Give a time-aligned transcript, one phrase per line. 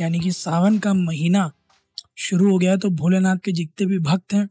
[0.00, 1.50] यानी कि सावन का महीना
[2.18, 4.48] शुरू हो गया तो भोलेनाथ के जितने भी भक्त हैं,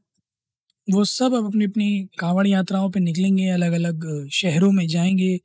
[0.88, 5.36] वो सब अब अपनी अपनी कांवड़ यात्राओं पे निकलेंगे अलग अलग शहरों में जाएँगे,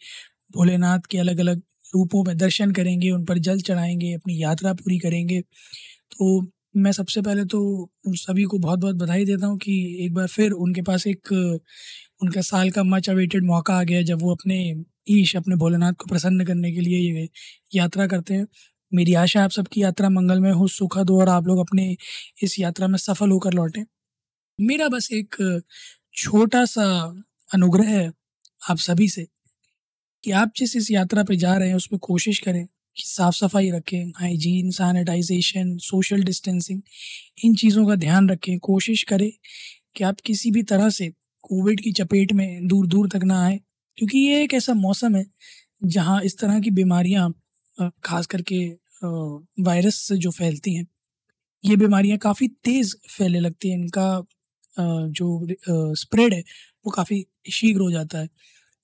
[0.57, 1.63] भोलेनाथ के अलग अलग
[1.95, 6.41] रूपों में दर्शन करेंगे, उन पर जल चढ़ाएँगे, अपनी यात्रा पूरी करेंगे। तो
[6.77, 7.61] मैं सबसे पहले तो
[8.07, 9.73] उन सभी को बहुत बहुत बधाई देता हूँ कि
[10.05, 11.33] एक बार फिर उनके पास एक,
[12.23, 14.59] उनका साल का मच अवेटेड मौका आ गया जब वो अपने
[15.11, 17.29] ईश, अपने भोलेनाथ को प्रसन्न करने के लिए ये
[17.75, 18.47] यात्रा करते हैं।
[18.93, 21.97] मेरी आशा है आप सबकी यात्रा मंगलमय हो, सुखद हो और आप लोग अपने
[22.43, 23.85] इस यात्रा में सफल होकर लौटें।
[24.59, 25.37] मेरा बस एक
[26.15, 26.87] छोटा सा
[27.55, 28.11] अनुग्रह है
[28.61, 29.27] आप सभी से
[30.25, 33.71] कि आप जिस इस यात्रा पे जा रहे हैं उसमें कोशिश करें कि साफ़ सफ़ाई
[33.71, 36.81] रखें, हाइजीन, सैनिटाइजेशन, सोशल डिस्टेंसिंग,
[37.45, 39.31] इन चीज़ों का ध्यान रखें। कोशिश करें
[39.97, 41.09] कि आप किसी भी तरह से
[41.45, 43.61] कोविड की चपेट में दूर दूर तक ना आए,
[43.99, 45.25] क्योंकि ये एक ऐसा मौसम है
[45.85, 47.33] जहाँ इस तरह की बीमारियाँ
[48.05, 48.59] खास करके
[49.03, 50.87] वायरस से जो फैलती हैं,
[51.65, 54.23] ये बीमारियाँ काफ़ी तेज़ फैलने लगती हैं। इनका
[54.79, 56.41] जो स्प्रेड है,
[56.87, 58.29] वो काफ़ी शीघ्र हो जाता है।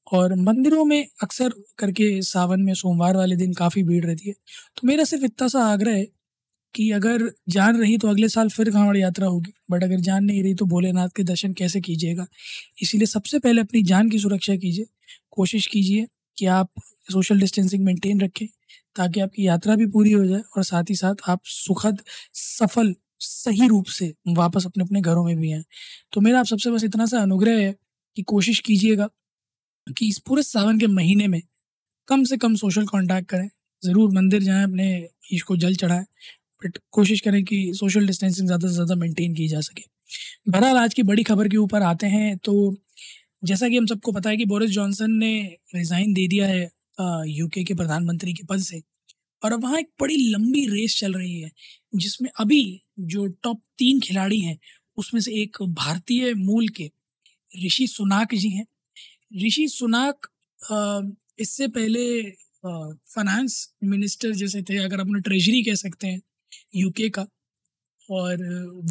[0.07, 4.35] और मंदिरों में अक्सर करके सावन में, सोमवार वाले दिन काफ़ी भीड़ रहती है।
[4.79, 6.07] तो मेरा सिर्फ़ इतना सा आग्रह है
[6.75, 10.43] कि अगर जान रही तो अगले साल फिर कांवड़ यात्रा होगी। बट अगर जान नहीं
[10.43, 12.27] रही तो भोलेनाथ के दर्शन कैसे कीजिएगा?
[12.83, 14.87] इसीलिए सबसे पहले अपनी जान की सुरक्षा कीजिए।
[15.33, 16.07] कोशिश कीजिए
[16.39, 16.71] कि आप
[17.09, 18.47] सोशल डिस्टेंसिंग मेंटेन रखें,
[18.97, 22.03] ताकि आपकी यात्रा भी पूरी हो जाए और साथ ही साथ आप सुखद,
[22.35, 25.63] सफल, सही रूप से वापस अपने अपने घरों में भी आए।
[26.13, 27.75] तो मेरा आप सबसे बस इतना सा अनुग्रह है
[28.17, 29.09] कि कोशिश कीजिएगा
[29.87, 31.41] कि इस पूरे सावन के महीने में
[32.09, 33.49] कम से कम सोशल कांटेक्ट करें,
[33.83, 36.05] ज़रूर मंदिर जाएँ, अपने ईश को जल चढ़ाएँ,
[36.63, 39.83] बट कोशिश करें कि सोशल डिस्टेंसिंग ज़्यादा से ज़्यादा मेंटेन की जा सके।
[40.49, 42.77] बहरहाल, आज की बड़ी खबर के ऊपर आते हैं तो
[43.45, 45.35] जैसा कि हम सबको पता है कि बोरिस जॉनसन ने
[45.75, 48.81] रिज़ाइन दे दिया है यूके के प्रधानमंत्री के पद से
[49.43, 51.51] और अब वहाँ एक बड़ी लंबी रेस चल रही है,
[51.97, 52.63] जिसमें अभी
[53.01, 54.59] जो टॉप तीन खिलाड़ी हैं,
[54.99, 56.91] उसमें से एक भारतीय मूल के
[57.51, 58.67] ऋषि सुनाक जी हैं।
[59.47, 60.27] ऋषि सुनाक
[61.39, 62.23] इससे पहले
[62.65, 66.21] फाइनेंस मिनिस्टर जैसे थे, अगर अपने ट्रेजरी कह सकते हैं
[66.77, 67.27] यूके का
[68.09, 68.43] और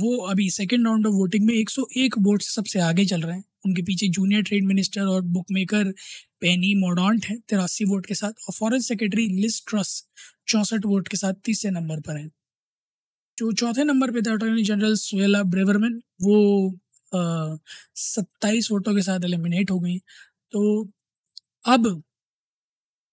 [0.01, 3.43] वो अभी सेकेंड राउंड ऑफ़ वोटिंग में 101 वोट से सबसे आगे चल रहे हैं।
[3.65, 5.91] उनके पीछे जूनियर ट्रेड मिनिस्टर और बुक मेकर
[6.41, 10.01] पेनी मोडॉन्ट है, तिरासी वोट के साथ, और फॉरेन सेक्रेटरी लिस ट्रस
[10.47, 12.27] चौंसठ वोट के साथ तीसरे नंबर पर है।
[13.37, 16.79] जो चौथे नंबर पे थे अटॉर्नी जनरल सुएला ब्रेवरमैन वो
[17.11, 19.97] सत्ताईस वोटों के साथ एलिमिनेट हो गई।
[20.51, 20.91] तो
[21.65, 22.03] अब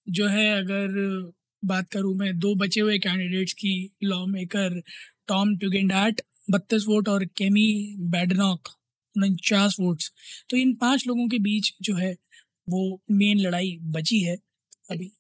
[0.06, 3.74] जो है, अगर बात करूँ मैं, दो बचे हुए कैंडिडेट्स की
[4.04, 4.80] लॉ मेकर
[5.28, 6.20] टॉम टुगेंडाट
[6.50, 8.68] बत्तीस वोट, और केमी बैडनॉक
[9.16, 10.10] उनचास वोट्स
[10.50, 12.12] तो इन पाँच लोगों के बीच जो है,
[12.68, 14.36] वो मेन लड़ाई बची है।
[14.90, 15.10] अभी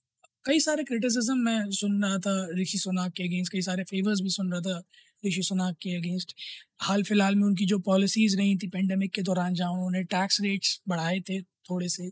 [0.44, 4.30] कई सारे क्रिटिसिज्म मैं सुन रहा था ऋषि सोनाक के अगेंस्ट कई सारे फेवर्स भी
[4.30, 4.82] सुन रहा था
[5.22, 6.34] ऋषि सोनाक के अगेंस्ट
[6.82, 10.80] हाल फ़िलहाल में उनकी जो पॉलिसीज़ रही थी पेंडेमिक के दौरान, जहाँ उन्होंने टैक्स रेट्स
[10.88, 12.08] बढ़ाए थे थोड़े से,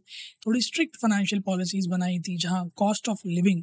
[0.46, 3.62] थोड़ी स्ट्रिक्ट फाइनेंशियल पॉलिसीज़ बनाई थी, जहाँ कॉस्ट ऑफ़ लिविंग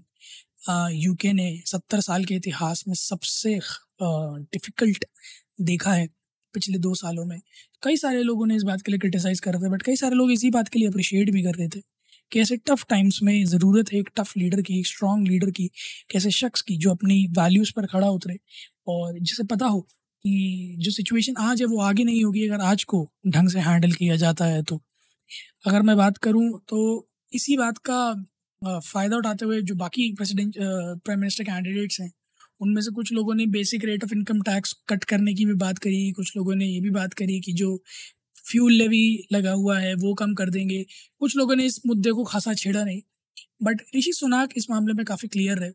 [0.94, 3.60] यूके ने सत्तर साल के इतिहास में सबसे
[4.02, 5.06] डिफ़िकल्ट
[5.62, 6.08] देखा है।
[6.54, 7.40] पिछले दो सालों में।
[7.84, 10.16] कई सारे लोगों ने इस बात के लिए क्रिटिसाइज़ कर रहे थे बट कई सारे
[10.16, 11.82] लोग इसी बात के लिए अप्रिशिएट भी कर रहे थे
[12.32, 15.70] कि ऐसे टफ टाइम्स में ज़रूरत है एक टफ लीडर की, एक स्ट्रॉन्ग लीडर की
[16.12, 18.38] कैसे शख्स की जो अपनी वैल्यूज़ पर खड़ा उतरे।
[18.88, 19.80] और जिसे पता हो
[20.26, 23.92] कि जो सिचुएशन आज है वो आगे नहीं होगी, अगर आज को ढंग से हैंडल
[23.94, 24.82] किया जाता है तो।
[25.68, 28.00] अगर मैं बात करूँ तो इसी बात का
[28.62, 32.12] फ़ायदा उठाते हुए जो बाकी प्रेसिडेंट प्राइम मिनिस्टर कैंडिडेट्स हैं
[32.62, 35.78] उनमें से कुछ लोगों ने basic rate of income tax cut करने की भी बात
[35.78, 37.84] करी, कुछ लोगों ने ये भी बात करी कि जो
[38.52, 40.84] फ्यूल लेवी लगा हुआ है, वो कम कर देंगे।
[41.20, 43.02] कुछ लोगों ने इस मुद्दे को खासा छेड़ा नहीं।
[43.64, 45.70] बट ऋषि सुनाक इस मामले में काफ़ी क्लियर है।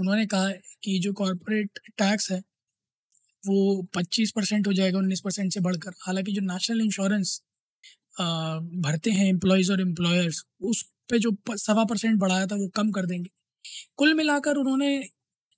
[0.00, 0.50] उन्होंने कहा
[0.82, 2.38] कि जो कॉरपोरेट टैक्स है,
[3.46, 7.40] वो 25 परसेंट हो जाएगा 19 परसेंट से बढ़कर। हालाँकि जो नेशनल इंश्योरेंस
[8.20, 13.06] भरते हैं एम्प्लॉयज़ और एम्प्लॉयर्स उस पे जो सवा परसेंट बढ़ाया था, वो कम कर
[13.06, 13.30] देंगे।
[13.96, 15.02] कुल मिलाकर उन्होंने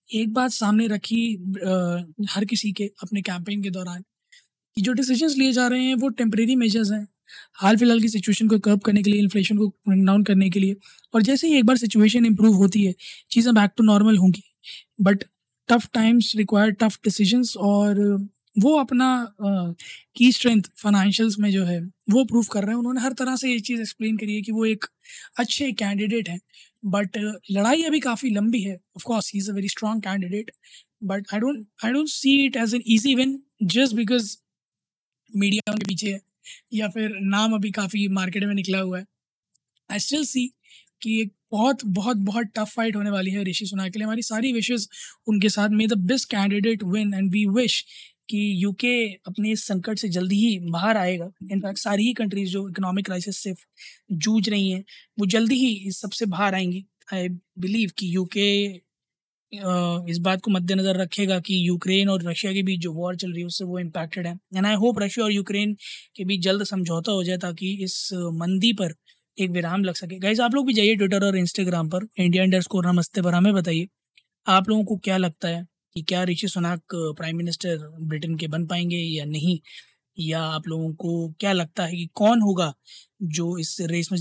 [0.08, 1.34] एक बात सामने रखी
[1.66, 4.02] आ, हर किसी के अपने कैंपेन के दौरान
[4.76, 7.06] कि जो डिसीजंस लिए जा रहे हैं वो टेम्परेरी मेजर्स हैं।
[7.56, 9.68] हाल फ़िलहाल की सिचुएशन को कर्व करने के लिए इन्फ्लेशन को
[10.06, 10.76] डाउन करने के लिए।
[11.14, 12.94] और जैसे ही एक बार सिचुएशन इंप्रूव होती है
[13.30, 14.42] चीज़ें बैक टू नॉर्मल होंगी।
[15.02, 15.24] But
[15.68, 18.00] tough times require tough decisions और
[18.56, 19.08] वो अपना
[20.16, 21.80] की स्ट्रेंथ फाइनेंशियल्स में जो है
[22.10, 24.52] वो प्रूव कर रहे हैं। उन्होंने हर तरह से ये चीज़ एक्सप्लेन करी है कि
[24.52, 24.84] वो एक
[25.40, 26.40] अच्छे कैंडिडेट हैं।
[26.86, 27.16] बट
[27.50, 30.50] लड़ाई अभी काफ़ी लंबी है। Of course he is a very strong candidate
[31.04, 34.36] but I don't I don't see it as an easy win just because
[35.30, 36.20] media के पीछे है,
[36.74, 39.06] या फिर नाम अभी काफ़ी मार्केट में निकला हुआ है।
[39.90, 40.46] आई स्टिल सी
[41.02, 44.22] कि एक बहुत बहुत बहुत टफ फाइट होने वाली है ऋषि सुना के लिए। हमारी
[44.22, 44.88] सारी विशेज
[45.28, 47.84] उनके साथ। May the best candidate win and we wish
[48.28, 48.94] कि यूके
[49.26, 53.38] अपने इस संकट से जल्दी ही बाहर आएगा। इनफैक्ट सारी ही कंट्रीज़ जो इकोनॉमिक क्राइसिस
[53.38, 53.54] से
[54.14, 54.84] जूझ रही हैं,
[55.18, 56.84] वो जल्दी ही इस सबसे बाहर आएँगी।
[57.14, 57.28] आई
[57.58, 58.50] बिलीव कि यूके
[60.10, 63.40] इस बात को मद्देनज़र रखेगा कि यूक्रेन और रशिया के बीच जो वॉर चल रही
[63.40, 65.74] है, उससे वो इम्पैक्टेड है। एंड आई होप रशिया और यूक्रेन
[66.16, 68.94] के बीच जल्द समझौता हो जाए ताकि इस मंदी पर
[69.36, 72.66] एक विराम लग सके। गाइज़ आप लोग भी जाइए ट्विटर और इंस्टाग्राम पर इंडिया इंडर्स
[72.66, 73.86] को नमस्ते पर। हमें बताइए,
[74.46, 75.64] आप लोगों को क्या लगता है?
[75.96, 79.58] कि क्या Rishi Sunak prime minister Britain के बन पाएँगे या नहीं?
[80.18, 82.72] या आप लोगों को क्या लगता है कि कौन होगा
[83.22, 84.20] जो इस रेस में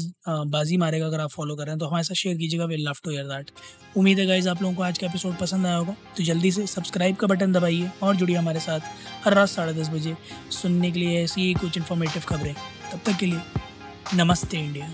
[0.52, 1.80] बाजी मारेगा अगर आप फॉलो कर रहे हैं?
[1.80, 3.52] तो हमारे साथ शेयर कीजिएगा we love to hear that
[3.98, 6.68] उम्मीद है गाइज़ आप लोगों को आज का एपिसोड पसंद आया होगा। तो जल्दी से
[6.68, 8.80] सब्सक्राइब का बटन दबाइए और जुड़िए हमारे साथ
[9.26, 10.16] हर रात साढ़े दस बजे
[10.52, 12.54] सुनने के लिए ऐसी कुछ इन्फॉर्मेटिव खबरें।
[12.92, 14.94] तब तक के लिए नमस्ते इंडिया।